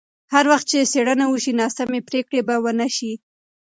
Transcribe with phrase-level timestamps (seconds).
[0.33, 3.13] هر وخت چې څېړنه وشي، ناسمې پرېکړې به ونه شي.